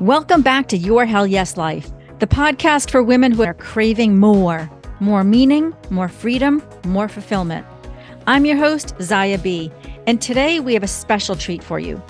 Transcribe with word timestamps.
Welcome 0.00 0.40
back 0.40 0.66
to 0.68 0.78
Your 0.78 1.04
Hell 1.04 1.26
Yes 1.26 1.58
Life, 1.58 1.90
the 2.20 2.26
podcast 2.26 2.90
for 2.90 3.02
women 3.02 3.32
who 3.32 3.42
are 3.42 3.52
craving 3.52 4.18
more 4.18 4.70
more 4.98 5.22
meaning, 5.22 5.74
more 5.90 6.08
freedom, 6.08 6.62
more 6.86 7.06
fulfillment. 7.06 7.66
I'm 8.26 8.46
your 8.46 8.56
host, 8.56 8.94
Zaya 9.02 9.36
B, 9.36 9.70
and 10.06 10.18
today 10.18 10.58
we 10.58 10.72
have 10.72 10.82
a 10.82 10.88
special 10.88 11.36
treat 11.36 11.62
for 11.62 11.78
you. 11.78 12.02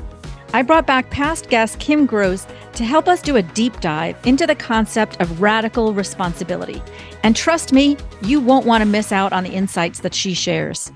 I 0.53 0.63
brought 0.63 0.87
back 0.87 1.11
past 1.11 1.49
guest 1.49 1.81
Kim 1.81 2.07
Gross 2.07 2.47
to 2.75 2.85
help 2.85 3.09
us 3.09 3.23
do 3.23 3.35
a 3.35 3.43
deep 3.43 3.81
dive 3.81 4.17
into 4.25 4.47
the 4.47 4.55
concept 4.55 5.21
of 5.21 5.43
radical 5.43 5.93
responsibility. 5.93 6.81
And 7.25 7.35
trust 7.35 7.73
me, 7.73 7.97
you 8.23 8.39
won't 8.39 8.67
want 8.67 8.83
to 8.83 8.89
miss 8.89 9.11
out 9.11 9.33
on 9.33 9.43
the 9.43 9.51
insights 9.51 9.99
that 10.01 10.15
she 10.15 10.33
shares. 10.33 10.93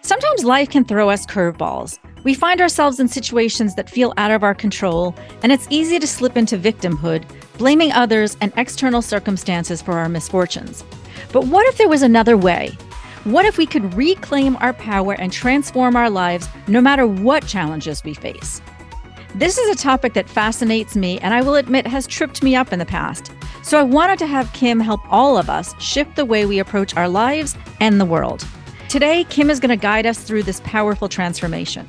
Sometimes 0.00 0.42
life 0.42 0.70
can 0.70 0.86
throw 0.86 1.10
us 1.10 1.26
curveballs. 1.26 1.98
We 2.24 2.34
find 2.34 2.60
ourselves 2.60 2.98
in 2.98 3.08
situations 3.08 3.74
that 3.76 3.90
feel 3.90 4.12
out 4.16 4.30
of 4.30 4.42
our 4.42 4.54
control, 4.54 5.14
and 5.42 5.52
it's 5.52 5.68
easy 5.70 5.98
to 5.98 6.06
slip 6.06 6.36
into 6.36 6.58
victimhood, 6.58 7.24
blaming 7.58 7.92
others 7.92 8.36
and 8.40 8.52
external 8.56 9.02
circumstances 9.02 9.80
for 9.80 9.92
our 9.92 10.08
misfortunes. 10.08 10.84
But 11.32 11.46
what 11.46 11.66
if 11.68 11.78
there 11.78 11.88
was 11.88 12.02
another 12.02 12.36
way? 12.36 12.76
What 13.24 13.44
if 13.44 13.58
we 13.58 13.66
could 13.66 13.94
reclaim 13.94 14.56
our 14.56 14.72
power 14.72 15.14
and 15.14 15.32
transform 15.32 15.96
our 15.96 16.10
lives 16.10 16.48
no 16.66 16.80
matter 16.80 17.06
what 17.06 17.46
challenges 17.46 18.02
we 18.04 18.14
face? 18.14 18.60
This 19.34 19.58
is 19.58 19.68
a 19.68 19.80
topic 19.80 20.14
that 20.14 20.28
fascinates 20.28 20.96
me 20.96 21.18
and 21.20 21.34
I 21.34 21.42
will 21.42 21.56
admit 21.56 21.86
has 21.86 22.06
tripped 22.06 22.42
me 22.42 22.56
up 22.56 22.72
in 22.72 22.78
the 22.78 22.86
past. 22.86 23.30
So 23.62 23.78
I 23.78 23.82
wanted 23.82 24.18
to 24.20 24.26
have 24.26 24.52
Kim 24.52 24.80
help 24.80 25.00
all 25.12 25.36
of 25.36 25.50
us 25.50 25.74
shift 25.80 26.16
the 26.16 26.24
way 26.24 26.46
we 26.46 26.58
approach 26.58 26.96
our 26.96 27.08
lives 27.08 27.56
and 27.80 28.00
the 28.00 28.06
world. 28.06 28.46
Today, 28.88 29.24
Kim 29.24 29.50
is 29.50 29.60
going 29.60 29.68
to 29.68 29.76
guide 29.76 30.06
us 30.06 30.20
through 30.20 30.44
this 30.44 30.62
powerful 30.64 31.10
transformation. 31.10 31.86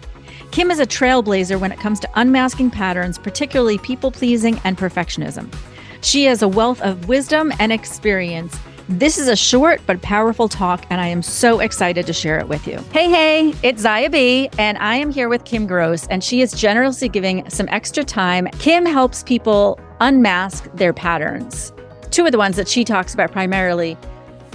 Kim 0.52 0.72
is 0.72 0.80
a 0.80 0.86
trailblazer 0.86 1.60
when 1.60 1.72
it 1.72 1.80
comes 1.80 2.00
to 2.00 2.10
unmasking 2.16 2.72
patterns, 2.72 3.18
particularly 3.18 3.78
people 3.78 4.12
pleasing 4.12 4.60
and 4.64 4.78
perfectionism. 4.78 5.54
She 6.02 6.26
has 6.26 6.42
a 6.42 6.48
wealth 6.48 6.82
of 6.82 7.08
wisdom 7.08 7.52
and 7.60 7.72
experience 7.72 8.58
this 8.92 9.20
is 9.20 9.28
a 9.28 9.36
short 9.36 9.82
but 9.86 10.02
powerful 10.02 10.50
talk, 10.50 10.84
and 10.90 11.00
I 11.00 11.06
am 11.06 11.22
so 11.22 11.60
excited 11.60 12.08
to 12.08 12.14
share 12.14 12.40
it 12.40 12.48
with 12.48 12.66
you. 12.66 12.80
Hey, 12.92 13.08
hey, 13.08 13.54
it's 13.62 13.84
Zaya 13.84 14.10
B, 14.10 14.50
and 14.58 14.80
I 14.80 14.96
am 14.96 15.12
here 15.12 15.30
with 15.30 15.46
Kim 15.46 15.68
Gross, 15.68 16.08
and 16.08 16.24
she 16.24 16.42
is 16.42 16.52
generously 16.52 17.08
giving 17.08 17.48
some 17.52 17.70
extra 17.70 18.04
time. 18.04 18.48
Kim 18.58 18.88
helps 18.88 19.22
people 19.22 19.80
unmask 20.00 20.72
their 20.74 20.92
patterns. 20.92 21.72
Two 22.10 22.26
of 22.26 22.32
the 22.32 22.40
ones 22.40 22.56
that 22.56 22.68
she 22.68 22.84
talks 22.84 23.14
about 23.14 23.32
primarily 23.32 23.96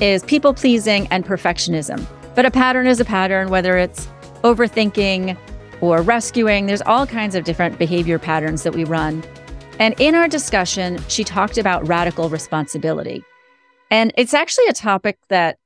is 0.01 0.25
people 0.25 0.53
pleasing 0.53 1.07
and 1.13 1.25
perfectionism. 1.25 2.05
But 2.35 2.45
a 2.45 2.51
pattern 2.51 2.89
is 2.89 2.99
a 2.99 3.05
pattern, 3.05 3.51
whether 3.51 3.79
it's 3.79 4.09
overthinking 4.43 5.39
or 5.81 6.03
rescuing, 6.03 6.67
there's 6.67 6.83
all 6.83 7.07
kinds 7.07 7.35
of 7.35 7.45
different 7.45 7.79
behavior 7.79 8.19
patterns 8.19 8.63
that 8.63 8.75
we 8.75 8.85
run. 8.85 9.23
And 9.79 9.95
in 10.01 10.15
our 10.15 10.29
discussion, 10.29 11.03
she 11.09 11.25
talked 11.25 11.59
about 11.59 11.87
radical 11.87 12.29
responsibility. 12.29 13.25
And 13.91 14.13
it's 14.17 14.35
actually 14.35 14.67
a 14.67 14.73
topic 14.73 15.19
that 15.29 15.59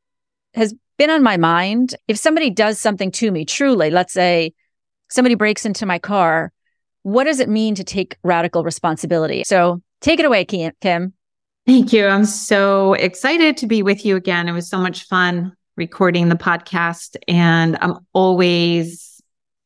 has 0.54 0.74
been 0.98 1.10
on 1.10 1.22
my 1.22 1.36
mind. 1.36 1.94
If 2.08 2.18
somebody 2.18 2.50
does 2.50 2.80
something 2.80 3.10
to 3.12 3.30
me, 3.30 3.44
truly, 3.44 3.90
let's 3.90 4.12
say 4.12 4.54
somebody 5.08 5.34
breaks 5.34 5.64
into 5.64 5.86
my 5.86 5.98
car, 5.98 6.52
what 7.02 7.24
does 7.24 7.40
it 7.40 7.48
mean 7.48 7.74
to 7.76 7.84
take 7.84 8.16
radical 8.22 8.64
responsibility? 8.64 9.44
So 9.44 9.80
take 10.00 10.18
it 10.18 10.26
away, 10.26 10.44
Kim. 10.44 11.12
Thank 11.66 11.92
you. 11.92 12.06
I'm 12.06 12.24
so 12.24 12.94
excited 12.94 13.56
to 13.58 13.66
be 13.66 13.82
with 13.82 14.04
you 14.04 14.16
again. 14.16 14.48
It 14.48 14.52
was 14.52 14.68
so 14.68 14.78
much 14.78 15.06
fun 15.06 15.52
recording 15.76 16.28
the 16.28 16.34
podcast, 16.34 17.16
and 17.28 17.78
I'm 17.80 17.98
always 18.12 19.07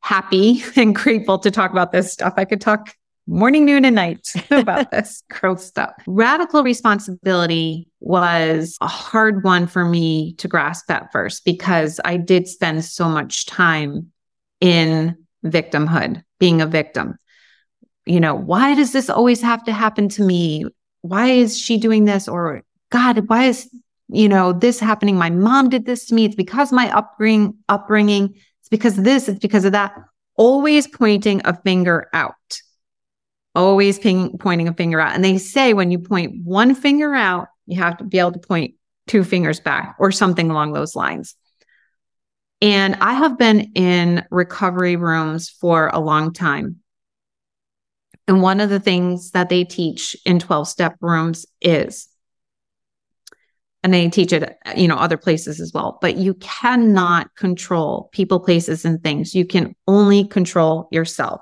happy 0.02 0.62
and 0.76 0.94
grateful 0.94 1.38
to 1.38 1.50
talk 1.50 1.70
about 1.70 1.92
this 1.92 2.12
stuff. 2.12 2.34
I 2.36 2.44
could 2.44 2.60
talk 2.60 2.94
morning, 3.26 3.64
noon, 3.64 3.84
and 3.84 3.96
night 3.96 4.28
about 4.50 4.90
this 4.90 5.22
growth 5.30 5.60
stuff. 5.60 5.92
Radical 6.06 6.62
responsibility 6.62 7.88
was 8.00 8.76
a 8.80 8.88
hard 8.88 9.44
one 9.44 9.66
for 9.66 9.84
me 9.84 10.34
to 10.34 10.48
grasp 10.48 10.90
at 10.90 11.10
first 11.12 11.44
because 11.44 12.00
I 12.04 12.16
did 12.16 12.48
spend 12.48 12.84
so 12.84 13.08
much 13.08 13.46
time 13.46 14.12
in 14.60 15.16
victimhood, 15.44 16.22
being 16.38 16.60
a 16.60 16.66
victim. 16.66 17.16
You 18.06 18.20
know, 18.20 18.34
why 18.34 18.74
does 18.74 18.92
this 18.92 19.08
always 19.08 19.40
have 19.42 19.62
to 19.64 19.72
happen 19.72 20.08
to 20.10 20.22
me? 20.22 20.64
Why 21.02 21.28
is 21.28 21.58
she 21.58 21.78
doing 21.78 22.04
this? 22.04 22.28
Or 22.28 22.62
God, 22.90 23.28
why 23.28 23.44
is, 23.44 23.68
you 24.08 24.28
know, 24.28 24.52
this 24.52 24.80
happening? 24.80 25.16
My 25.16 25.30
mom 25.30 25.68
did 25.68 25.86
this 25.86 26.06
to 26.06 26.14
me. 26.14 26.24
It's 26.24 26.34
because 26.34 26.72
my 26.72 26.90
upbringing, 26.90 27.56
upbringing. 27.68 28.34
Because 28.72 28.98
of 28.98 29.04
this. 29.04 29.28
It's 29.28 29.38
because 29.38 29.64
of 29.64 29.72
that. 29.72 29.94
Always 30.34 30.88
pointing 30.88 31.42
a 31.44 31.54
finger 31.54 32.08
out 32.12 32.34
always 33.54 33.98
ping, 33.98 34.38
pointing 34.38 34.68
a 34.68 34.74
finger 34.74 35.00
out. 35.00 35.14
And 35.14 35.24
they 35.24 35.38
say 35.38 35.74
when 35.74 35.90
you 35.90 35.98
point 35.98 36.44
one 36.44 36.74
finger 36.74 37.14
out, 37.14 37.48
you 37.66 37.78
have 37.78 37.98
to 37.98 38.04
be 38.04 38.18
able 38.18 38.32
to 38.32 38.38
point 38.38 38.74
two 39.06 39.24
fingers 39.24 39.60
back 39.60 39.96
or 39.98 40.12
something 40.12 40.50
along 40.50 40.72
those 40.72 40.96
lines. 40.96 41.34
And 42.60 42.96
I 42.96 43.14
have 43.14 43.38
been 43.38 43.72
in 43.74 44.24
recovery 44.30 44.96
rooms 44.96 45.50
for 45.50 45.88
a 45.88 45.98
long 45.98 46.32
time. 46.32 46.76
And 48.28 48.40
one 48.40 48.60
of 48.60 48.70
the 48.70 48.80
things 48.80 49.32
that 49.32 49.48
they 49.48 49.64
teach 49.64 50.16
in 50.24 50.38
12 50.38 50.68
step 50.68 50.96
rooms 51.00 51.44
is, 51.60 52.08
and 53.82 53.92
they 53.92 54.08
teach 54.08 54.32
it, 54.32 54.56
you 54.76 54.86
know, 54.86 54.96
other 54.96 55.16
places 55.16 55.60
as 55.60 55.72
well, 55.74 55.98
but 56.00 56.16
you 56.16 56.34
cannot 56.34 57.34
control 57.34 58.08
people, 58.12 58.38
places, 58.40 58.84
and 58.84 59.02
things. 59.02 59.34
You 59.34 59.44
can 59.44 59.74
only 59.88 60.24
control 60.24 60.88
yourself. 60.92 61.40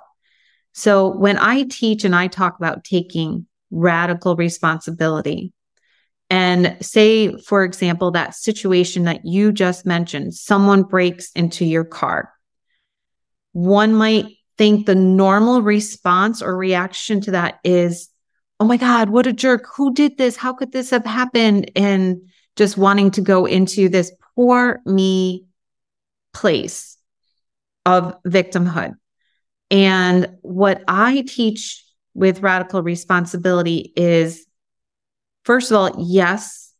So 0.72 1.08
when 1.08 1.36
I 1.36 1.64
teach 1.64 2.04
and 2.04 2.14
I 2.14 2.28
talk 2.28 2.56
about 2.56 2.84
taking 2.84 3.46
radical 3.70 4.36
responsibility, 4.36 5.52
and 6.32 6.76
say, 6.80 7.36
for 7.38 7.64
example, 7.64 8.12
that 8.12 8.36
situation 8.36 9.02
that 9.04 9.24
you 9.24 9.50
just 9.50 9.84
mentioned, 9.84 10.32
someone 10.32 10.84
breaks 10.84 11.32
into 11.32 11.64
your 11.64 11.84
car. 11.84 12.32
One 13.52 13.94
might 13.94 14.26
think 14.56 14.86
the 14.86 14.94
normal 14.94 15.60
response 15.60 16.40
or 16.40 16.56
reaction 16.56 17.20
to 17.22 17.32
that 17.32 17.58
is, 17.64 18.08
oh 18.60 18.64
my 18.66 18.76
God, 18.76 19.08
what 19.08 19.26
a 19.26 19.32
jerk. 19.32 19.66
Who 19.74 19.92
did 19.94 20.18
this? 20.18 20.36
How 20.36 20.52
could 20.52 20.70
this 20.70 20.90
have 20.90 21.06
happened? 21.06 21.70
And 21.74 22.20
just 22.56 22.76
wanting 22.76 23.10
to 23.12 23.22
go 23.22 23.46
into 23.46 23.88
this 23.88 24.12
poor 24.36 24.80
me 24.84 25.46
place 26.34 26.98
of 27.86 28.14
victimhood. 28.24 28.94
And 29.70 30.36
what 30.42 30.84
I 30.86 31.24
teach 31.26 31.84
with 32.12 32.42
radical 32.42 32.82
responsibility 32.82 33.92
is 33.96 34.46
first 35.44 35.70
of 35.70 35.76
all, 35.76 35.94
yes, 35.98 36.72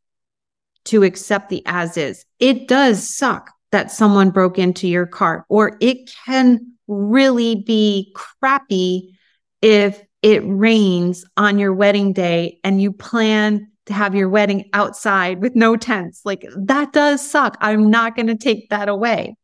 to 0.87 1.03
accept 1.03 1.49
the 1.49 1.63
as 1.67 1.97
is. 1.97 2.27
It 2.39 2.69
does 2.69 3.09
suck 3.09 3.51
that 3.73 3.91
someone 3.91 4.31
broke 4.31 4.59
into 4.59 4.89
your 4.89 5.07
car, 5.07 5.47
or 5.49 5.79
it 5.81 6.11
can 6.27 6.73
really 6.89 7.55
be 7.55 8.13
crappy 8.15 9.17
if 9.63 10.03
it 10.23 10.43
rains 10.45 11.25
on 11.37 11.59
your 11.59 11.73
wedding 11.73 12.13
day 12.13 12.59
and 12.63 12.81
you 12.81 12.93
plan 12.93 13.71
to 13.87 13.93
have 13.93 14.15
your 14.15 14.29
wedding 14.29 14.69
outside 14.73 15.41
with 15.41 15.57
no 15.57 15.77
tents. 15.77 16.21
Like 16.25 16.45
that 16.57 16.93
does 16.93 17.29
suck. 17.29 17.57
I'm 17.61 17.91
not 17.91 18.17
going 18.17 18.27
to 18.27 18.37
take 18.37 18.69
that 18.71 18.89
away. 18.89 19.37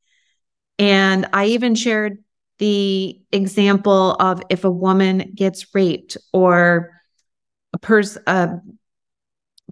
And 0.79 1.27
I 1.33 1.47
even 1.47 1.75
shared 1.75 2.19
the 2.59 3.21
example 3.33 4.13
of 4.21 4.43
if 4.51 4.65
a 4.65 4.71
woman 4.71 5.33
gets 5.35 5.75
raped 5.75 6.17
or 6.33 6.91
a 7.73 7.79
person 7.79 8.23
a 8.27 8.61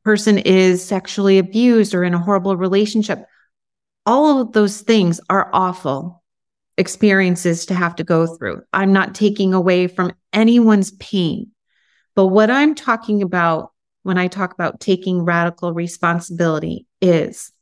person 0.03 0.39
is 0.39 0.85
sexually 0.85 1.39
abused 1.39 1.95
or 1.95 2.05
in 2.05 2.13
a 2.13 2.19
horrible 2.19 2.57
relationship 2.57 3.25
all 4.05 4.41
of 4.43 4.53
those 4.53 4.83
things 4.83 5.19
are 5.31 5.49
awful 5.55 6.23
experiences 6.77 7.67
to 7.67 7.75
have 7.75 7.95
to 7.97 8.05
go 8.05 8.27
through 8.27 8.63
i'm 8.73 8.93
not 8.93 9.15
taking 9.15 9.55
away 9.55 9.87
from 9.87 10.13
anyone's 10.33 10.91
pain 10.93 11.51
but 12.15 12.27
what 12.27 12.51
i'm 12.51 12.75
talking 12.75 13.23
about 13.23 13.73
when 14.03 14.19
i 14.19 14.27
talk 14.27 14.53
about 14.53 14.81
taking 14.81 15.25
radical 15.25 15.73
responsibility 15.73 16.87
is 17.01 17.53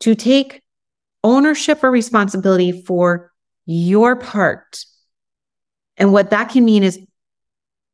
to 0.00 0.14
take 0.14 0.62
ownership 1.22 1.84
or 1.84 1.90
responsibility 1.90 2.82
for 2.82 3.30
your 3.66 4.16
part. 4.16 4.84
And 5.96 6.12
what 6.12 6.30
that 6.30 6.50
can 6.50 6.64
mean 6.64 6.82
is, 6.82 6.98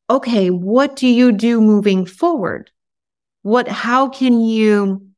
okay, 0.08 0.50
what 0.50 0.96
do 0.96 1.08
you 1.08 1.32
do 1.32 1.60
moving 1.60 2.06
forward? 2.06 2.70
What, 3.42 3.68
how 3.68 4.08
can 4.08 4.40
you 4.40 5.08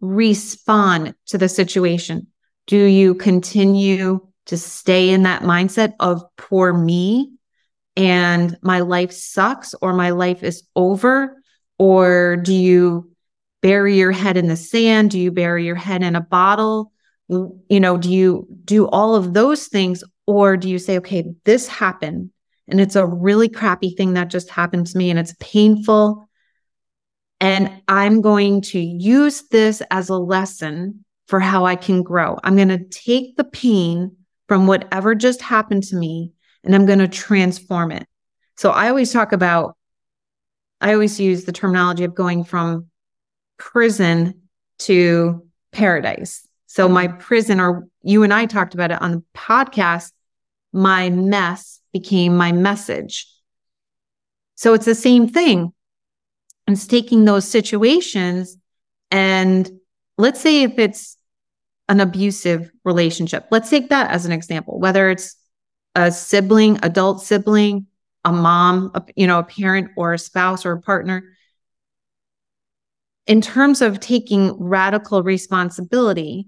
respond 0.00 1.14
to 1.26 1.38
the 1.38 1.48
situation? 1.48 2.26
Do 2.70 2.84
you 2.84 3.16
continue 3.16 4.20
to 4.46 4.56
stay 4.56 5.10
in 5.10 5.24
that 5.24 5.42
mindset 5.42 5.94
of 5.98 6.22
poor 6.36 6.72
me 6.72 7.32
and 7.96 8.56
my 8.62 8.78
life 8.78 9.10
sucks 9.10 9.74
or 9.82 9.92
my 9.92 10.10
life 10.10 10.44
is 10.44 10.62
over? 10.76 11.42
Or 11.80 12.36
do 12.36 12.54
you 12.54 13.10
bury 13.60 13.96
your 13.96 14.12
head 14.12 14.36
in 14.36 14.46
the 14.46 14.54
sand? 14.54 15.10
Do 15.10 15.18
you 15.18 15.32
bury 15.32 15.66
your 15.66 15.74
head 15.74 16.04
in 16.04 16.14
a 16.14 16.20
bottle? 16.20 16.92
you 17.28 17.80
know, 17.80 17.96
do 17.96 18.08
you 18.08 18.46
do 18.64 18.86
all 18.88 19.16
of 19.16 19.34
those 19.34 19.66
things 19.66 20.04
or 20.28 20.56
do 20.56 20.68
you 20.68 20.78
say, 20.78 20.98
okay, 20.98 21.24
this 21.44 21.66
happened 21.66 22.30
and 22.68 22.80
it's 22.80 22.94
a 22.94 23.06
really 23.06 23.48
crappy 23.48 23.90
thing 23.96 24.14
that 24.14 24.30
just 24.30 24.48
happened 24.48 24.86
to 24.86 24.96
me 24.96 25.10
and 25.10 25.18
it's 25.18 25.34
painful. 25.40 26.28
And 27.40 27.82
I'm 27.88 28.20
going 28.20 28.62
to 28.62 28.78
use 28.78 29.42
this 29.48 29.82
as 29.90 30.08
a 30.08 30.16
lesson 30.16 31.04
for 31.30 31.38
how 31.38 31.64
I 31.64 31.76
can 31.76 32.02
grow. 32.02 32.36
I'm 32.42 32.56
going 32.56 32.70
to 32.70 32.82
take 32.82 33.36
the 33.36 33.44
pain 33.44 34.16
from 34.48 34.66
whatever 34.66 35.14
just 35.14 35.40
happened 35.40 35.84
to 35.84 35.96
me 35.96 36.32
and 36.64 36.74
I'm 36.74 36.86
going 36.86 36.98
to 36.98 37.06
transform 37.06 37.92
it. 37.92 38.04
So 38.56 38.70
I 38.70 38.88
always 38.88 39.12
talk 39.12 39.30
about, 39.30 39.76
I 40.80 40.92
always 40.92 41.20
use 41.20 41.44
the 41.44 41.52
terminology 41.52 42.02
of 42.02 42.16
going 42.16 42.42
from 42.42 42.86
prison 43.58 44.42
to 44.80 45.46
paradise. 45.70 46.44
So 46.66 46.88
my 46.88 47.06
prison, 47.06 47.60
or 47.60 47.86
you 48.02 48.24
and 48.24 48.34
I 48.34 48.46
talked 48.46 48.74
about 48.74 48.90
it 48.90 49.00
on 49.00 49.12
the 49.12 49.24
podcast, 49.32 50.10
my 50.72 51.10
mess 51.10 51.80
became 51.92 52.36
my 52.36 52.50
message. 52.50 53.28
So 54.56 54.74
it's 54.74 54.84
the 54.84 54.96
same 54.96 55.28
thing. 55.28 55.72
It's 56.66 56.88
taking 56.88 57.24
those 57.24 57.46
situations 57.46 58.56
and 59.12 59.70
let's 60.18 60.40
say 60.40 60.64
if 60.64 60.76
it's 60.76 61.16
an 61.90 62.00
abusive 62.00 62.70
relationship, 62.84 63.48
let's 63.50 63.68
take 63.68 63.88
that 63.90 64.10
as 64.12 64.24
an 64.24 64.32
example, 64.32 64.78
whether 64.78 65.10
it's 65.10 65.36
a 65.96 66.10
sibling, 66.10 66.78
adult 66.82 67.20
sibling, 67.20 67.86
a 68.24 68.32
mom, 68.32 68.92
a, 68.94 69.02
you 69.16 69.26
know, 69.26 69.40
a 69.40 69.44
parent 69.44 69.90
or 69.96 70.14
a 70.14 70.18
spouse 70.18 70.64
or 70.64 70.72
a 70.72 70.80
partner. 70.80 71.24
In 73.26 73.40
terms 73.40 73.82
of 73.82 73.98
taking 73.98 74.52
radical 74.58 75.22
responsibility, 75.24 76.46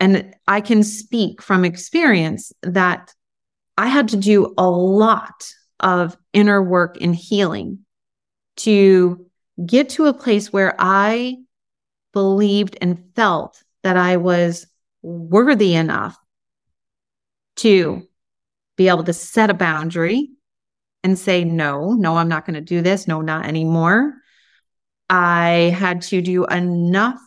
and 0.00 0.34
I 0.48 0.60
can 0.60 0.82
speak 0.82 1.40
from 1.40 1.64
experience 1.64 2.52
that 2.62 3.14
I 3.78 3.86
had 3.86 4.08
to 4.08 4.16
do 4.16 4.54
a 4.58 4.68
lot 4.68 5.52
of 5.78 6.16
inner 6.32 6.60
work 6.60 6.98
and 7.00 7.14
healing 7.14 7.78
to 8.56 9.24
get 9.64 9.90
to 9.90 10.06
a 10.06 10.14
place 10.14 10.52
where 10.52 10.74
I 10.80 11.36
believed 12.12 12.76
and 12.80 13.02
felt 13.14 13.63
that 13.84 13.96
I 13.96 14.16
was 14.16 14.66
worthy 15.02 15.74
enough 15.74 16.18
to 17.56 18.08
be 18.76 18.88
able 18.88 19.04
to 19.04 19.12
set 19.12 19.50
a 19.50 19.54
boundary 19.54 20.30
and 21.04 21.18
say, 21.18 21.44
no, 21.44 21.92
no, 21.92 22.16
I'm 22.16 22.28
not 22.28 22.46
going 22.46 22.54
to 22.54 22.60
do 22.60 22.80
this. 22.80 23.06
No, 23.06 23.20
not 23.20 23.46
anymore. 23.46 24.14
I 25.08 25.74
had 25.78 26.02
to 26.02 26.22
do 26.22 26.46
enough 26.46 27.20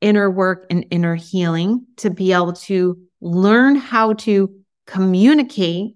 inner 0.00 0.30
work 0.30 0.66
and 0.70 0.86
inner 0.90 1.14
healing 1.14 1.86
to 1.98 2.10
be 2.10 2.32
able 2.32 2.54
to 2.54 2.98
learn 3.20 3.76
how 3.76 4.14
to 4.14 4.54
communicate 4.86 5.94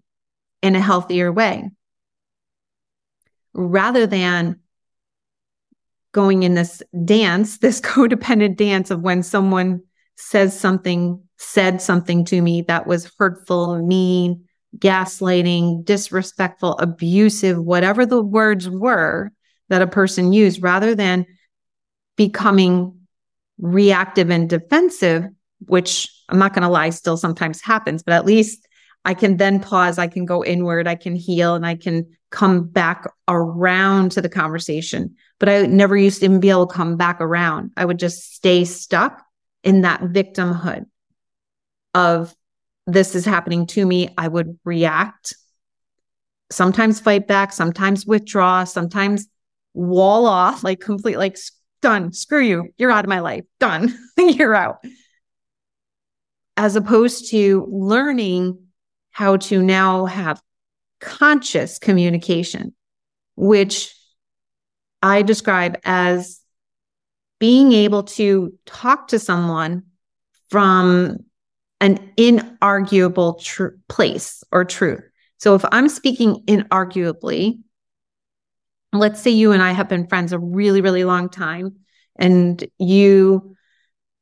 in 0.63 0.77
a 0.77 0.81
healthier 0.81 1.33
way 1.33 1.71
rather 3.55 4.07
than 4.07 4.61
going 6.13 6.43
in 6.43 6.55
this 6.55 6.83
dance, 7.05 7.59
this 7.59 7.81
codependent 7.81 8.57
dance 8.57 8.91
of 8.91 9.03
when 9.03 9.23
someone 9.23 9.83
says 10.17 10.59
something, 10.59 11.23
said 11.39 11.81
something 11.81 12.25
to 12.27 12.43
me 12.43 12.63
that 12.63 12.87
was 12.87 13.11
hurtful, 13.19 13.83
mean, 13.83 14.45
gaslighting, 14.79 15.85
disrespectful, 15.85 16.77
abusive, 16.79 17.59
whatever 17.59 18.07
the 18.07 18.23
words 18.23 18.69
were 18.69 19.33
that 19.69 19.83
a 19.83 19.87
person 19.87 20.33
used, 20.33 20.63
rather 20.63 20.95
than 20.95 21.27
becoming 22.17 22.99
reactive 23.59 24.31
and 24.31 24.49
defensive, 24.49 25.25
which 25.67 26.09
I'm 26.29 26.39
not 26.39 26.55
going 26.55 26.63
to 26.63 26.69
lie, 26.69 26.91
still 26.91 27.17
sometimes 27.17 27.61
happens, 27.61 28.03
but 28.03 28.15
at 28.15 28.25
least 28.25 28.67
I 29.05 29.15
can 29.15 29.37
then 29.39 29.61
pause, 29.61 29.99
I 29.99 30.07
can 30.07 30.25
go 30.25 30.45
inward, 30.45 30.87
I 30.87 30.95
can 30.95 31.15
heal, 31.17 31.55
and 31.55 31.65
I 31.65 31.77
can 31.77 32.07
come 32.31 32.65
back 32.65 33.11
around 33.29 34.13
to 34.13 34.23
the 34.23 34.29
conversation. 34.29 35.17
But 35.39 35.49
I 35.49 35.67
never 35.67 35.97
used 35.97 36.21
to 36.21 36.27
even 36.27 36.41
be 36.41 36.51
able 36.51 36.67
to 36.67 36.75
come 36.75 36.97
back 36.97 37.21
around. 37.21 37.73
I 37.77 37.85
would 37.85 37.99
just 37.99 38.35
stay 38.35 38.65
stuck 38.65 39.23
in 39.63 39.83
that 39.83 40.01
victimhood 40.01 40.87
of 41.95 42.35
this 42.87 43.15
is 43.15 43.25
happening 43.25 43.67
to 43.67 43.85
me. 43.85 44.11
I 44.17 44.29
would 44.29 44.59
react, 44.65 45.35
sometimes 46.51 47.01
fight 47.01 47.27
back, 47.27 47.53
sometimes 47.53 48.07
withdraw, 48.07 48.65
sometimes 48.65 49.29
wall 49.75 50.27
off, 50.27 50.65
like 50.65 50.81
complete, 50.81 51.19
like 51.19 51.37
done, 51.83 52.13
screw 52.13 52.43
you, 52.43 52.69
you're 52.79 52.91
out 52.91 53.05
of 53.05 53.09
my 53.09 53.21
life, 53.21 53.45
done, 53.59 53.97
you're 54.19 54.55
out. 54.55 54.79
As 56.57 56.77
opposed 56.77 57.31
to 57.31 57.67
learning 57.71 58.59
how 59.11 59.37
to 59.37 59.63
now 59.63 60.07
have 60.07 60.41
conscious 61.01 61.79
communication, 61.79 62.75
which 63.37 63.95
I 65.03 65.23
describe 65.23 65.79
as 65.85 66.41
being 67.39 67.73
able 67.73 68.03
to 68.03 68.53
talk 68.67 69.09
to 69.09 69.19
someone 69.19 69.85
from 70.51 71.19
an 71.81 72.13
inarguable 72.17 73.41
tr- 73.41 73.77
place 73.89 74.45
or 74.53 74.65
truth. 74.65 75.03
So 75.39 75.55
if 75.55 75.65
I'm 75.73 75.89
speaking 75.89 76.43
inarguably, 76.47 77.61
let's 78.93 79.23
say 79.23 79.31
you 79.31 79.53
and 79.53 79.63
I 79.63 79.73
have 79.73 79.89
been 79.89 80.07
friends 80.07 80.33
a 80.33 80.39
really, 80.39 80.83
really 80.83 81.05
long 81.05 81.31
time, 81.31 81.77
and 82.17 82.63
you 82.79 83.57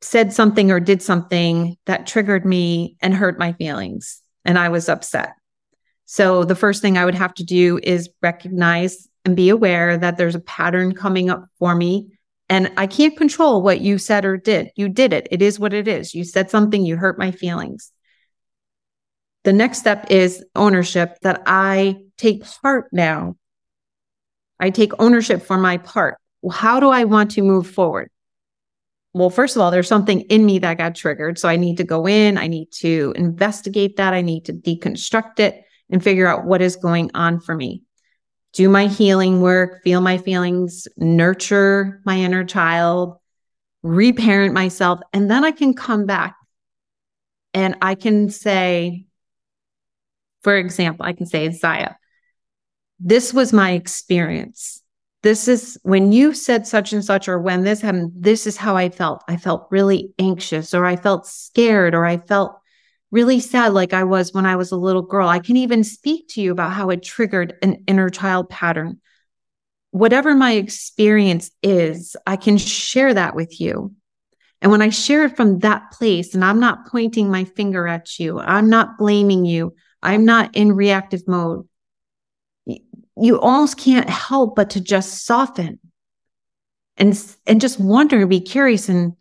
said 0.00 0.32
something 0.32 0.70
or 0.70 0.78
did 0.78 1.02
something 1.02 1.76
that 1.86 2.06
triggered 2.06 2.46
me 2.46 2.96
and 3.00 3.12
hurt 3.12 3.38
my 3.38 3.52
feelings, 3.54 4.22
and 4.44 4.56
I 4.56 4.68
was 4.68 4.88
upset. 4.88 5.32
So 6.10 6.42
the 6.42 6.54
first 6.54 6.80
thing 6.80 6.96
I 6.96 7.04
would 7.04 7.14
have 7.14 7.34
to 7.34 7.44
do 7.44 7.78
is 7.82 8.08
recognize 8.22 9.06
and 9.26 9.36
be 9.36 9.50
aware 9.50 9.98
that 9.98 10.16
there's 10.16 10.34
a 10.34 10.40
pattern 10.40 10.94
coming 10.94 11.28
up 11.28 11.44
for 11.58 11.74
me 11.74 12.08
and 12.48 12.72
I 12.78 12.86
can't 12.86 13.14
control 13.14 13.60
what 13.60 13.82
you 13.82 13.98
said 13.98 14.24
or 14.24 14.38
did. 14.38 14.70
You 14.74 14.88
did 14.88 15.12
it. 15.12 15.28
It 15.30 15.42
is 15.42 15.60
what 15.60 15.74
it 15.74 15.86
is. 15.86 16.14
You 16.14 16.24
said 16.24 16.48
something, 16.48 16.82
you 16.82 16.96
hurt 16.96 17.18
my 17.18 17.30
feelings. 17.30 17.92
The 19.44 19.52
next 19.52 19.80
step 19.80 20.10
is 20.10 20.42
ownership 20.56 21.18
that 21.20 21.42
I 21.44 21.96
take 22.16 22.42
part 22.62 22.86
now. 22.90 23.36
I 24.58 24.70
take 24.70 24.98
ownership 24.98 25.42
for 25.42 25.58
my 25.58 25.76
part. 25.76 26.16
Well, 26.40 26.56
how 26.56 26.80
do 26.80 26.88
I 26.88 27.04
want 27.04 27.32
to 27.32 27.42
move 27.42 27.66
forward? 27.66 28.10
Well, 29.12 29.28
first 29.28 29.56
of 29.56 29.62
all, 29.62 29.70
there's 29.70 29.88
something 29.88 30.22
in 30.22 30.46
me 30.46 30.58
that 30.60 30.78
got 30.78 30.94
triggered. 30.94 31.38
So 31.38 31.50
I 31.50 31.56
need 31.56 31.76
to 31.76 31.84
go 31.84 32.08
in, 32.08 32.38
I 32.38 32.46
need 32.46 32.70
to 32.76 33.12
investigate 33.14 33.98
that, 33.98 34.14
I 34.14 34.22
need 34.22 34.46
to 34.46 34.54
deconstruct 34.54 35.38
it 35.40 35.64
and 35.90 36.02
figure 36.02 36.26
out 36.26 36.44
what 36.44 36.62
is 36.62 36.76
going 36.76 37.10
on 37.14 37.40
for 37.40 37.54
me 37.54 37.82
do 38.52 38.68
my 38.68 38.86
healing 38.86 39.40
work, 39.40 39.82
feel 39.84 40.00
my 40.00 40.18
feelings, 40.18 40.88
nurture 40.96 42.00
my 42.04 42.16
inner 42.16 42.44
child, 42.44 43.18
reparent 43.82 44.54
myself, 44.54 45.00
and 45.12 45.30
then 45.30 45.44
I 45.44 45.50
can 45.50 45.74
come 45.74 46.06
back 46.06 46.36
and 47.54 47.76
I 47.82 47.94
can 47.94 48.30
say, 48.30 49.04
for 50.42 50.56
example, 50.56 51.04
I 51.04 51.12
can 51.12 51.26
say, 51.26 51.50
Zaya, 51.52 51.94
this 53.00 53.32
was 53.32 53.52
my 53.52 53.72
experience. 53.72 54.82
This 55.22 55.48
is 55.48 55.78
when 55.82 56.12
you 56.12 56.32
said 56.32 56.66
such 56.66 56.92
and 56.92 57.04
such, 57.04 57.28
or 57.28 57.38
when 57.40 57.64
this 57.64 57.80
happened, 57.80 58.12
this 58.14 58.46
is 58.46 58.56
how 58.56 58.76
I 58.76 58.88
felt. 58.88 59.24
I 59.28 59.36
felt 59.36 59.66
really 59.70 60.12
anxious, 60.18 60.74
or 60.74 60.84
I 60.84 60.96
felt 60.96 61.26
scared, 61.26 61.94
or 61.94 62.06
I 62.06 62.18
felt 62.18 62.58
really 63.10 63.40
sad 63.40 63.72
like 63.72 63.92
I 63.92 64.04
was 64.04 64.32
when 64.32 64.46
I 64.46 64.56
was 64.56 64.70
a 64.70 64.76
little 64.76 65.02
girl. 65.02 65.28
I 65.28 65.38
can 65.38 65.56
even 65.56 65.84
speak 65.84 66.28
to 66.30 66.42
you 66.42 66.52
about 66.52 66.72
how 66.72 66.90
it 66.90 67.02
triggered 67.02 67.56
an 67.62 67.84
inner 67.86 68.10
child 68.10 68.50
pattern. 68.50 69.00
Whatever 69.90 70.34
my 70.34 70.52
experience 70.52 71.50
is, 71.62 72.16
I 72.26 72.36
can 72.36 72.58
share 72.58 73.14
that 73.14 73.34
with 73.34 73.60
you. 73.60 73.94
And 74.60 74.70
when 74.72 74.82
I 74.82 74.90
share 74.90 75.24
it 75.24 75.36
from 75.36 75.60
that 75.60 75.92
place, 75.92 76.34
and 76.34 76.44
I'm 76.44 76.60
not 76.60 76.86
pointing 76.88 77.30
my 77.30 77.44
finger 77.44 77.86
at 77.86 78.18
you, 78.18 78.40
I'm 78.40 78.68
not 78.68 78.98
blaming 78.98 79.44
you, 79.44 79.74
I'm 80.02 80.24
not 80.24 80.54
in 80.56 80.72
reactive 80.72 81.26
mode, 81.26 81.66
you 83.20 83.40
almost 83.40 83.78
can't 83.78 84.08
help 84.08 84.56
but 84.56 84.70
to 84.70 84.80
just 84.80 85.24
soften 85.24 85.78
and, 86.96 87.36
and 87.46 87.60
just 87.60 87.80
wonder, 87.80 88.26
be 88.26 88.40
curious 88.40 88.88
and 88.88 89.14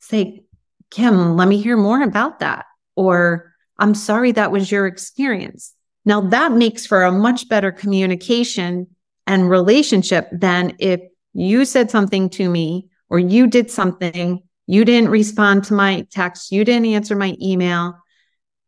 say, 0.00 0.42
Kim, 0.90 1.36
let 1.36 1.48
me 1.48 1.60
hear 1.60 1.76
more 1.76 2.02
about 2.02 2.40
that 2.40 2.64
or 2.98 3.54
I'm 3.78 3.94
sorry 3.94 4.32
that 4.32 4.50
was 4.50 4.72
your 4.72 4.88
experience. 4.88 5.72
Now 6.04 6.20
that 6.20 6.50
makes 6.50 6.84
for 6.84 7.04
a 7.04 7.12
much 7.12 7.48
better 7.48 7.70
communication 7.70 8.88
and 9.24 9.48
relationship 9.48 10.28
than 10.32 10.74
if 10.80 11.00
you 11.32 11.64
said 11.64 11.92
something 11.92 12.28
to 12.30 12.50
me 12.50 12.88
or 13.08 13.20
you 13.20 13.46
did 13.46 13.70
something, 13.70 14.42
you 14.66 14.84
didn't 14.84 15.10
respond 15.10 15.62
to 15.64 15.74
my 15.74 16.08
text, 16.10 16.50
you 16.50 16.64
didn't 16.64 16.86
answer 16.86 17.14
my 17.14 17.36
email, 17.40 17.94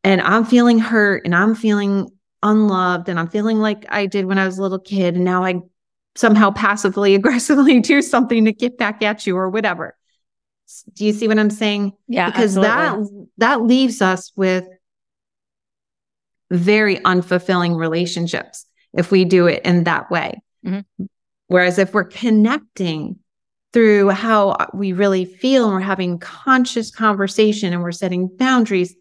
and 0.04 0.20
I'm 0.20 0.44
feeling 0.44 0.78
hurt 0.78 1.24
and 1.24 1.34
I'm 1.34 1.56
feeling 1.56 2.08
unloved 2.44 3.08
and 3.08 3.18
I'm 3.18 3.28
feeling 3.28 3.58
like 3.58 3.84
I 3.88 4.06
did 4.06 4.26
when 4.26 4.38
I 4.38 4.46
was 4.46 4.58
a 4.58 4.62
little 4.62 4.78
kid. 4.78 5.16
And 5.16 5.24
now 5.24 5.44
I 5.44 5.60
somehow 6.14 6.52
passively 6.52 7.14
aggressively 7.16 7.80
do 7.80 8.00
something 8.00 8.44
to 8.44 8.52
get 8.52 8.78
back 8.78 9.02
at 9.02 9.26
you 9.26 9.36
or 9.36 9.50
whatever. 9.50 9.96
Do 10.94 11.04
you 11.04 11.12
see 11.12 11.28
what 11.28 11.38
I'm 11.38 11.50
saying? 11.50 11.92
Yeah. 12.08 12.26
Because 12.26 12.56
absolutely. 12.56 13.26
that 13.38 13.58
that 13.58 13.62
leaves 13.62 14.02
us 14.02 14.32
with 14.36 14.66
very 16.50 16.96
unfulfilling 16.96 17.76
relationships 17.76 18.66
if 18.92 19.10
we 19.10 19.24
do 19.24 19.46
it 19.46 19.64
in 19.64 19.84
that 19.84 20.10
way. 20.10 20.42
Mm-hmm. 20.64 21.04
Whereas 21.46 21.78
if 21.78 21.94
we're 21.94 22.04
connecting 22.04 23.18
through 23.72 24.10
how 24.10 24.56
we 24.74 24.92
really 24.92 25.24
feel 25.24 25.64
and 25.66 25.74
we're 25.74 25.80
having 25.80 26.18
conscious 26.18 26.90
conversation 26.90 27.72
and 27.72 27.82
we're 27.82 27.92
setting 27.92 28.28
boundaries 28.36 28.94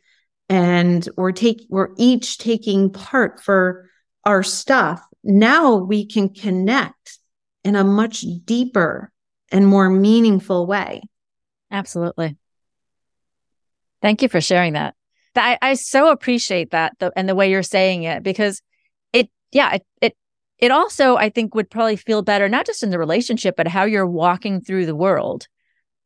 and 0.48 1.08
we're 1.16 1.32
take 1.32 1.66
we're 1.70 1.90
each 1.98 2.38
taking 2.38 2.92
part 2.92 3.42
for 3.42 3.90
our 4.26 4.44
stuff 4.44 5.04
now 5.24 5.76
we 5.76 6.06
can 6.06 6.30
connect 6.30 7.20
in 7.64 7.76
a 7.76 7.84
much 7.84 8.24
deeper 8.46 9.12
and 9.52 9.68
more 9.68 9.90
meaningful 9.90 10.66
way 10.66 11.02
absolutely. 11.72 12.38
Thank 14.02 14.22
you 14.22 14.30
for 14.30 14.42
sharing 14.42 14.74
that. 14.74 14.96
I, 15.36 15.58
I 15.62 15.74
so 15.76 16.12
appreciate 16.12 16.72
that 16.72 16.94
the, 17.00 17.12
and 17.16 17.28
the 17.28 17.36
way 17.36 17.50
you're 17.50 17.64
saying 17.64 18.04
it 18.04 18.24
because 18.24 18.62
it 19.14 19.30
yeah 19.52 19.76
it, 19.76 19.86
it 20.02 20.18
it 20.58 20.72
also 20.72 21.16
I 21.16 21.30
think 21.30 21.56
would 21.56 21.70
probably 21.70 21.96
feel 21.96 22.22
better 22.22 22.50
not 22.50 22.66
just 22.66 22.84
in 22.84 22.90
the 22.90 23.00
relationship 23.00 23.56
but 23.56 23.68
how 23.68 23.84
you're 23.84 24.08
walking 24.08 24.62
through 24.62 24.86
the 24.86 24.96
world. 24.96 25.48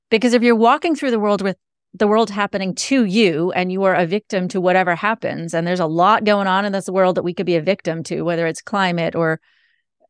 Because 0.09 0.33
if 0.33 0.43
you're 0.43 0.55
walking 0.55 0.95
through 0.95 1.11
the 1.11 1.19
world 1.19 1.41
with 1.41 1.57
the 1.95 2.07
world 2.07 2.29
happening 2.29 2.73
to 2.73 3.05
you 3.05 3.51
and 3.51 3.71
you 3.71 3.83
are 3.83 3.95
a 3.95 4.05
victim 4.05 4.47
to 4.49 4.61
whatever 4.61 4.95
happens 4.95 5.53
and 5.53 5.65
there's 5.65 5.79
a 5.79 5.85
lot 5.85 6.23
going 6.23 6.47
on 6.47 6.65
in 6.65 6.71
this 6.71 6.89
world 6.89 7.15
that 7.15 7.23
we 7.23 7.33
could 7.33 7.45
be 7.45 7.55
a 7.55 7.61
victim 7.61 8.03
to 8.03 8.21
whether 8.21 8.47
it's 8.47 8.61
climate 8.61 9.15
or 9.15 9.39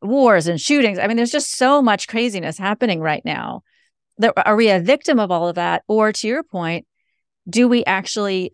wars 0.02 0.48
and 0.48 0.62
shootings 0.62 0.98
i 0.98 1.08
mean 1.08 1.18
there's 1.18 1.32
just 1.32 1.52
so 1.52 1.82
much 1.82 2.08
craziness 2.08 2.58
happening 2.58 3.02
right 3.02 3.24
now 3.26 3.64
that 4.17 4.34
are 4.46 4.55
we 4.55 4.70
a 4.70 4.79
victim 4.79 5.20
of 5.20 5.32
all 5.32 5.48
of 5.48 5.55
that 5.55 5.84
or 5.88 6.12
to 6.12 6.27
your 6.27 6.43
point 6.43 6.86
do 7.50 7.67
we 7.67 7.84
actually 7.86 8.51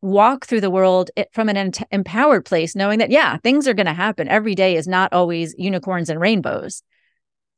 walk 0.00 0.46
through 0.46 0.60
the 0.60 0.70
world 0.70 1.10
from 1.32 1.48
an 1.48 1.72
empowered 1.90 2.44
place 2.44 2.74
knowing 2.74 2.98
that 2.98 3.10
yeah 3.10 3.36
things 3.38 3.68
are 3.68 3.74
going 3.74 3.86
to 3.86 3.92
happen 3.92 4.28
every 4.28 4.54
day 4.54 4.76
is 4.76 4.88
not 4.88 5.12
always 5.12 5.54
unicorns 5.58 6.08
and 6.08 6.20
rainbows 6.20 6.82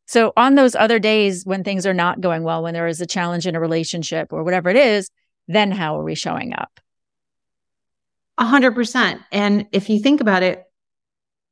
so 0.06 0.32
on 0.36 0.54
those 0.54 0.74
other 0.74 0.98
days 0.98 1.44
when 1.44 1.64
things 1.64 1.86
are 1.86 1.94
not 1.94 2.20
going 2.20 2.42
well, 2.42 2.62
when 2.62 2.74
there 2.74 2.86
is 2.86 3.00
a 3.00 3.06
challenge 3.06 3.46
in 3.46 3.54
a 3.54 3.60
relationship 3.60 4.32
or 4.32 4.44
whatever 4.44 4.68
it 4.68 4.76
is, 4.76 5.10
then 5.48 5.70
how 5.70 5.98
are 5.98 6.04
we 6.04 6.14
showing 6.14 6.52
up? 6.54 6.80
A 8.36 8.44
hundred 8.44 8.74
percent. 8.74 9.22
And 9.32 9.66
if 9.72 9.88
you 9.88 10.00
think 10.00 10.20
about 10.20 10.42
it, 10.42 10.64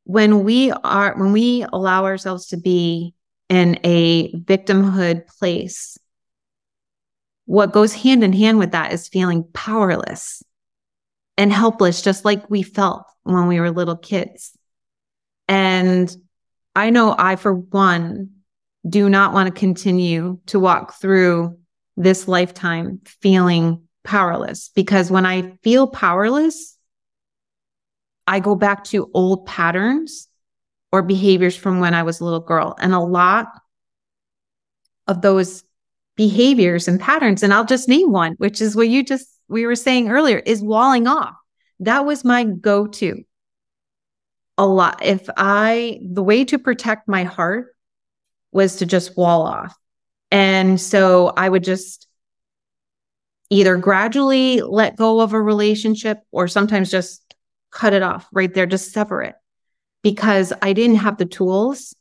when 0.04 0.44
we 0.44 0.71
are, 0.71 1.14
when 1.16 1.32
we 1.32 1.64
allow 1.73 2.04
ourselves 2.04 2.49
to 2.49 2.56
be 2.56 3.14
in 3.52 3.78
a 3.85 4.32
victimhood 4.32 5.26
place, 5.26 5.99
what 7.44 7.71
goes 7.71 7.92
hand 7.92 8.25
in 8.25 8.32
hand 8.32 8.59
with 8.59 8.71
that 8.73 8.94
is 8.94 9.09
feeling 9.09 9.44
powerless 9.52 10.42
and 11.37 11.52
helpless, 11.52 12.00
just 12.00 12.25
like 12.25 12.49
we 12.49 12.62
felt 12.62 13.04
when 13.25 13.49
we 13.49 13.61
were 13.61 13.71
little 13.71 13.97
kids. 13.99 14.56
And 15.49 16.11
I 16.75 16.88
know 16.88 17.14
I, 17.18 17.37
for 17.37 17.52
one, 17.52 18.30
do 18.88 19.11
not 19.11 19.35
want 19.35 19.54
to 19.54 19.61
continue 19.61 20.38
to 20.47 20.59
walk 20.59 20.94
through 20.99 21.59
this 21.99 22.26
lifetime 22.26 23.00
feeling 23.04 23.82
powerless 24.02 24.71
because 24.75 25.11
when 25.11 25.26
I 25.26 25.59
feel 25.62 25.88
powerless, 25.88 26.78
I 28.26 28.40
go 28.40 28.54
back 28.54 28.85
to 28.85 29.11
old 29.12 29.44
patterns 29.44 30.28
or 30.93 31.03
behaviors 31.03 31.57
from 31.57 31.81
when 31.81 31.95
I 31.95 32.03
was 32.03 32.21
a 32.21 32.25
little 32.25 32.41
girl. 32.41 32.77
And 32.79 32.93
a 32.93 33.01
lot 33.01 33.49
of 35.09 35.23
those 35.23 35.65
behaviors 36.17 36.87
and 36.87 37.01
patterns, 37.01 37.43
and 37.43 37.53
I'll 37.53 37.65
just 37.65 37.89
name 37.89 38.13
one, 38.13 38.35
which 38.35 38.61
is 38.61 38.77
what 38.77 38.89
you 38.89 39.03
just, 39.03 39.27
we 39.49 39.67
were 39.67 39.75
saying 39.75 40.11
earlier, 40.11 40.39
is 40.39 40.63
walling 40.63 41.07
off. 41.07 41.35
That 41.81 42.05
was 42.05 42.25
my 42.25 42.45
go 42.45 42.87
to. 42.87 43.25
A 44.59 44.67
lot. 44.67 45.03
If 45.03 45.29
I, 45.37 45.99
the 46.05 46.23
way 46.23 46.45
to 46.45 46.59
protect 46.59 47.09
my 47.09 47.25
heart 47.25 47.75
was 48.53 48.77
to 48.77 48.87
just 48.87 49.17
wall 49.17 49.43
off. 49.43 49.75
And 50.31 50.79
so 50.79 51.33
I 51.37 51.49
would 51.49 51.65
just 51.65 52.07
either 53.49 53.77
gradually 53.77 54.61
let 54.61 54.97
go 54.97 55.21
of 55.21 55.33
a 55.33 55.41
relationship 55.41 56.21
or 56.31 56.49
sometimes 56.49 56.91
just 56.91 57.35
cut 57.71 57.95
it 57.95 58.03
off 58.03 58.29
right 58.31 58.53
there, 58.53 58.67
just 58.67 58.93
sever 58.93 59.23
it 59.23 59.35
because 60.02 60.52
I 60.62 60.73
didn't 60.73 60.97
have 60.97 61.18
the 61.18 61.26
tools. 61.26 61.94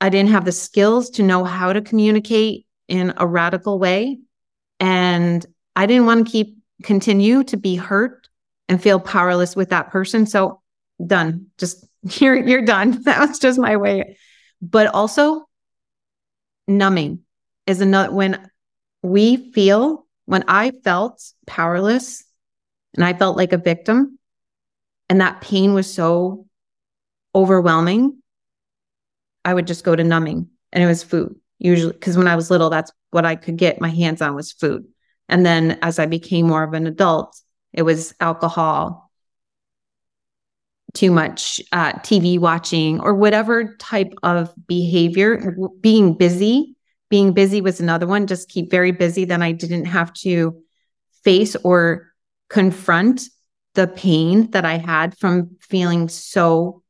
I 0.00 0.08
didn't 0.08 0.30
have 0.30 0.44
the 0.44 0.52
skills 0.52 1.10
to 1.10 1.22
know 1.22 1.44
how 1.44 1.72
to 1.72 1.80
communicate 1.80 2.66
in 2.88 3.14
a 3.16 3.26
radical 3.26 3.78
way. 3.78 4.18
And 4.80 5.44
I 5.76 5.86
didn't 5.86 6.06
want 6.06 6.26
to 6.26 6.32
keep 6.32 6.58
continue 6.82 7.44
to 7.44 7.56
be 7.56 7.76
hurt 7.76 8.28
and 8.68 8.82
feel 8.82 8.98
powerless 8.98 9.54
with 9.54 9.70
that 9.70 9.90
person. 9.90 10.26
So 10.26 10.60
done. 11.04 11.46
Just 11.58 11.86
you're 12.20 12.36
you're 12.36 12.64
done. 12.64 13.02
That 13.04 13.28
was 13.28 13.38
just 13.38 13.58
my 13.58 13.76
way 13.76 14.16
but 14.62 14.86
also 14.86 15.48
numbing 16.68 17.18
is 17.66 17.80
another 17.80 18.12
when 18.12 18.48
we 19.02 19.50
feel 19.52 20.06
when 20.26 20.44
I 20.46 20.70
felt 20.70 21.20
powerless 21.46 22.24
and 22.94 23.04
I 23.04 23.12
felt 23.12 23.36
like 23.36 23.52
a 23.52 23.58
victim 23.58 24.18
and 25.08 25.20
that 25.20 25.40
pain 25.40 25.74
was 25.74 25.92
so 25.92 26.46
overwhelming, 27.34 28.22
I 29.44 29.54
would 29.54 29.66
just 29.66 29.84
go 29.84 29.96
to 29.96 30.04
numbing 30.04 30.48
and 30.72 30.82
it 30.82 30.86
was 30.86 31.02
food 31.02 31.36
usually 31.62 31.92
because 31.92 32.16
when 32.16 32.28
I 32.28 32.36
was 32.36 32.50
little, 32.50 32.70
that's 32.70 32.92
what 33.10 33.24
I 33.24 33.36
could 33.36 33.56
get 33.56 33.80
my 33.80 33.88
hands 33.88 34.20
on 34.20 34.34
was 34.34 34.52
food. 34.52 34.86
And 35.28 35.46
then 35.46 35.78
as 35.80 35.98
I 35.98 36.06
became 36.06 36.48
more 36.48 36.64
of 36.64 36.74
an 36.74 36.86
adult, 36.86 37.40
it 37.72 37.82
was 37.82 38.14
alcohol, 38.20 39.10
too 40.92 41.10
much 41.10 41.60
uh, 41.72 41.92
TV 42.00 42.38
watching 42.38 43.00
or 43.00 43.14
whatever 43.14 43.76
type 43.76 44.12
of 44.22 44.52
behavior, 44.66 45.56
being 45.80 46.14
busy. 46.14 46.76
Being 47.08 47.32
busy 47.32 47.60
was 47.60 47.80
another 47.80 48.06
one. 48.06 48.26
Just 48.26 48.48
keep 48.48 48.70
very 48.70 48.90
busy. 48.90 49.24
Then 49.24 49.42
I 49.42 49.52
didn't 49.52 49.84
have 49.84 50.12
to 50.14 50.62
face 51.24 51.54
or 51.56 52.12
confront 52.48 53.22
the 53.74 53.86
pain 53.86 54.50
that 54.50 54.64
I 54.64 54.76
had 54.76 55.16
from 55.18 55.56
feeling 55.60 56.08
so 56.08 56.81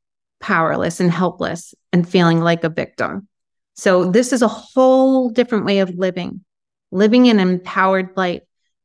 powerless 0.42 1.00
and 1.00 1.10
helpless 1.10 1.74
and 1.92 2.06
feeling 2.06 2.40
like 2.40 2.64
a 2.64 2.68
victim. 2.68 3.26
So, 3.74 4.10
this 4.10 4.34
is 4.34 4.42
a 4.42 4.48
whole 4.48 5.30
different 5.30 5.64
way 5.64 5.78
of 5.78 5.94
living. 5.96 6.44
Living 6.90 7.28
an 7.28 7.40
empowered 7.40 8.10
life 8.16 8.42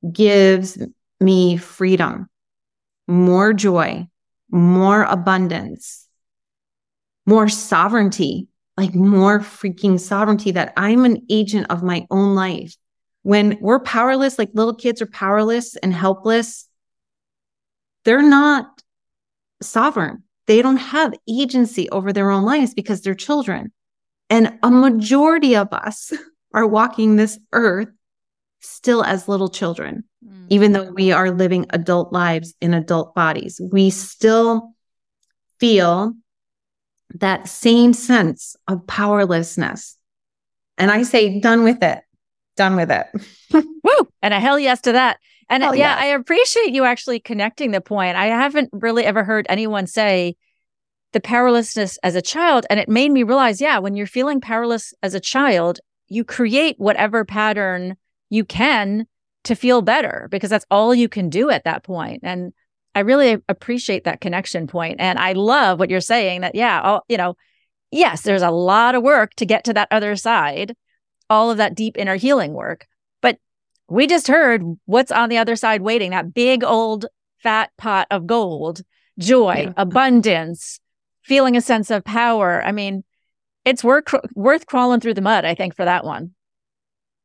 gives 0.09 0.77
me 1.19 1.57
freedom, 1.57 2.29
more 3.07 3.51
joy, 3.51 4.07
more 4.49 5.03
abundance, 5.03 6.07
more 7.25 7.49
sovereignty, 7.49 8.47
like 8.77 8.95
more 8.95 9.39
freaking 9.39 9.99
sovereignty 9.99 10.51
that 10.51 10.71
I'm 10.77 11.03
an 11.03 11.25
agent 11.29 11.67
of 11.69 11.83
my 11.83 12.05
own 12.09 12.35
life. 12.35 12.75
When 13.23 13.57
we're 13.59 13.81
powerless, 13.81 14.39
like 14.39 14.51
little 14.53 14.75
kids 14.75 15.01
are 15.01 15.07
powerless 15.07 15.75
and 15.75 15.93
helpless, 15.93 16.69
they're 18.05 18.21
not 18.21 18.81
sovereign. 19.61 20.23
They 20.47 20.61
don't 20.61 20.77
have 20.77 21.13
agency 21.29 21.89
over 21.89 22.11
their 22.11 22.31
own 22.31 22.43
lives 22.43 22.73
because 22.73 23.01
they're 23.01 23.13
children. 23.13 23.71
And 24.29 24.57
a 24.63 24.71
majority 24.71 25.55
of 25.55 25.71
us 25.71 26.11
are 26.53 26.65
walking 26.65 27.15
this 27.15 27.39
earth 27.53 27.89
still 28.59 29.03
as 29.03 29.27
little 29.27 29.49
children, 29.49 30.03
mm. 30.25 30.45
even 30.49 30.71
though 30.71 30.91
we 30.91 31.11
are 31.11 31.31
living 31.31 31.65
adult 31.69 32.11
lives 32.11 32.53
in 32.61 32.73
adult 32.73 33.13
bodies. 33.13 33.61
We 33.71 33.89
still 33.89 34.73
feel 35.59 36.13
that 37.15 37.47
same 37.47 37.93
sense 37.93 38.55
of 38.67 38.85
powerlessness. 38.87 39.97
And 40.77 40.91
I 40.91 41.03
say, 41.03 41.39
done 41.39 41.63
with 41.63 41.83
it, 41.83 42.01
done 42.55 42.75
with 42.75 42.91
it. 42.91 43.07
Woo! 43.53 44.07
And 44.21 44.33
a 44.33 44.39
hell 44.39 44.59
yes 44.59 44.81
to 44.81 44.93
that. 44.93 45.17
And 45.49 45.63
yeah, 45.63 45.73
yes. 45.73 45.99
I 46.01 46.05
appreciate 46.07 46.73
you 46.73 46.83
actually 46.83 47.19
connecting 47.19 47.71
the 47.71 47.81
point. 47.81 48.17
I 48.17 48.25
haven't 48.25 48.69
really 48.73 49.05
ever 49.05 49.23
heard 49.23 49.45
anyone 49.49 49.87
say 49.87 50.35
the 51.13 51.21
powerlessness 51.21 51.97
as 52.03 52.15
a 52.15 52.21
child. 52.21 52.65
And 52.69 52.79
it 52.79 52.89
made 52.89 53.11
me 53.11 53.23
realize, 53.23 53.61
yeah, 53.61 53.79
when 53.79 53.95
you're 53.95 54.07
feeling 54.07 54.41
powerless 54.41 54.93
as 55.01 55.13
a 55.13 55.19
child, 55.19 55.79
you 56.09 56.23
create 56.23 56.75
whatever 56.77 57.23
pattern 57.23 57.95
you 58.29 58.43
can 58.43 59.07
to 59.45 59.55
feel 59.55 59.81
better 59.81 60.27
because 60.29 60.49
that's 60.49 60.65
all 60.69 60.93
you 60.93 61.07
can 61.07 61.29
do 61.29 61.49
at 61.49 61.63
that 61.63 61.83
point. 61.83 62.19
And 62.23 62.51
I 62.93 63.01
really 63.01 63.37
appreciate 63.47 64.03
that 64.03 64.21
connection 64.21 64.67
point. 64.67 64.99
And 64.99 65.17
I 65.17 65.33
love 65.33 65.79
what 65.79 65.89
you're 65.89 66.01
saying 66.01 66.41
that, 66.41 66.55
yeah, 66.55 66.81
all, 66.81 67.05
you 67.07 67.15
know, 67.15 67.37
yes, 67.91 68.23
there's 68.23 68.41
a 68.41 68.51
lot 68.51 68.95
of 68.95 69.03
work 69.03 69.33
to 69.35 69.45
get 69.45 69.63
to 69.65 69.73
that 69.73 69.87
other 69.91 70.15
side, 70.15 70.75
all 71.29 71.51
of 71.51 71.57
that 71.57 71.75
deep 71.75 71.95
inner 71.97 72.15
healing 72.15 72.53
work. 72.53 72.85
We 73.89 74.07
just 74.07 74.27
heard 74.27 74.63
what's 74.85 75.11
on 75.11 75.29
the 75.29 75.37
other 75.37 75.55
side 75.55 75.81
waiting 75.81 76.11
that 76.11 76.33
big 76.33 76.63
old 76.63 77.05
fat 77.41 77.71
pot 77.77 78.07
of 78.11 78.27
gold, 78.27 78.81
joy, 79.17 79.65
yeah. 79.65 79.73
abundance, 79.77 80.79
feeling 81.23 81.55
a 81.55 81.61
sense 81.61 81.89
of 81.89 82.03
power. 82.03 82.63
I 82.63 82.71
mean, 82.71 83.03
it's 83.65 83.83
worth, 83.83 84.13
worth 84.35 84.65
crawling 84.65 84.99
through 84.99 85.13
the 85.13 85.21
mud, 85.21 85.45
I 85.45 85.55
think, 85.55 85.75
for 85.75 85.85
that 85.85 86.03
one 86.03 86.33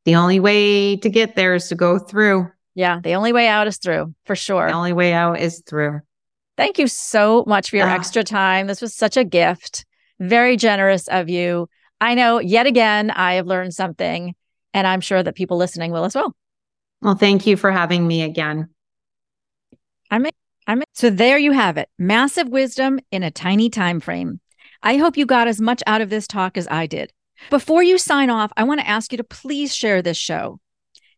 the 0.05 0.15
only 0.15 0.39
way 0.39 0.97
to 0.97 1.09
get 1.09 1.35
there 1.35 1.55
is 1.55 1.67
to 1.69 1.75
go 1.75 1.99
through. 1.99 2.49
Yeah, 2.75 2.99
the 3.01 3.13
only 3.13 3.33
way 3.33 3.47
out 3.47 3.67
is 3.67 3.77
through, 3.77 4.13
for 4.25 4.35
sure. 4.35 4.67
The 4.67 4.73
only 4.73 4.93
way 4.93 5.13
out 5.13 5.39
is 5.39 5.61
through. 5.65 6.01
Thank 6.57 6.77
you 6.77 6.87
so 6.87 7.43
much 7.47 7.69
for 7.69 7.77
your 7.77 7.87
uh, 7.87 7.95
extra 7.95 8.23
time. 8.23 8.67
This 8.67 8.81
was 8.81 8.93
such 8.93 9.17
a 9.17 9.23
gift. 9.23 9.85
Very 10.19 10.57
generous 10.57 11.07
of 11.07 11.29
you. 11.29 11.67
I 12.01 12.15
know 12.15 12.39
yet 12.39 12.65
again, 12.65 13.11
I 13.11 13.35
have 13.35 13.47
learned 13.47 13.73
something, 13.73 14.35
and 14.73 14.87
I'm 14.87 15.01
sure 15.01 15.21
that 15.21 15.35
people 15.35 15.57
listening 15.57 15.91
will 15.91 16.05
as 16.05 16.15
well. 16.15 16.35
Well, 17.03 17.15
thank 17.15 17.45
you 17.45 17.57
for 17.57 17.69
having 17.69 18.07
me 18.07 18.21
again. 18.21 18.69
I'm, 20.09 20.25
I'm, 20.65 20.83
so 20.93 21.09
there 21.09 21.37
you 21.37 21.51
have 21.51 21.75
it 21.77 21.89
massive 21.99 22.47
wisdom 22.47 23.01
in 23.11 23.23
a 23.23 23.31
tiny 23.31 23.69
time 23.69 23.99
frame. 23.99 24.39
I 24.81 24.95
hope 24.95 25.17
you 25.17 25.25
got 25.25 25.49
as 25.49 25.59
much 25.59 25.83
out 25.85 25.99
of 25.99 26.09
this 26.09 26.27
talk 26.27 26.57
as 26.57 26.65
I 26.71 26.87
did. 26.87 27.11
Before 27.49 27.83
you 27.83 27.97
sign 27.97 28.29
off, 28.29 28.53
I 28.55 28.63
want 28.63 28.79
to 28.79 28.87
ask 28.87 29.11
you 29.11 29.17
to 29.17 29.23
please 29.25 29.75
share 29.75 30.01
this 30.01 30.15
show. 30.15 30.61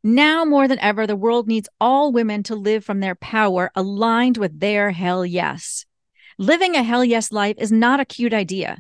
Now 0.03 0.43
more 0.43 0.67
than 0.67 0.79
ever, 0.79 1.05
the 1.05 1.15
world 1.15 1.47
needs 1.47 1.69
all 1.79 2.11
women 2.11 2.41
to 2.43 2.55
live 2.55 2.83
from 2.83 2.99
their 2.99 3.15
power 3.15 3.71
aligned 3.75 4.37
with 4.37 4.59
their 4.59 4.89
hell 4.89 5.23
yes. 5.23 5.85
Living 6.39 6.75
a 6.75 6.81
hell 6.81 7.05
yes 7.05 7.31
life 7.31 7.57
is 7.59 7.71
not 7.71 7.99
a 7.99 8.05
cute 8.05 8.33
idea. 8.33 8.79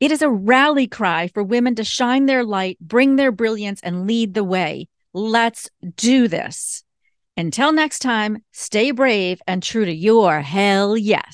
It 0.00 0.10
is 0.12 0.22
a 0.22 0.30
rally 0.30 0.86
cry 0.86 1.28
for 1.28 1.42
women 1.42 1.74
to 1.74 1.84
shine 1.84 2.24
their 2.24 2.42
light, 2.42 2.78
bring 2.80 3.16
their 3.16 3.32
brilliance, 3.32 3.80
and 3.82 4.06
lead 4.06 4.32
the 4.32 4.44
way. 4.44 4.88
Let's 5.14 5.70
do 5.96 6.28
this. 6.28 6.84
Until 7.36 7.72
next 7.72 8.00
time, 8.00 8.42
stay 8.52 8.90
brave 8.90 9.40
and 9.46 9.62
true 9.62 9.84
to 9.84 9.92
your 9.92 10.40
hell 10.40 10.96
yes. 10.96 11.24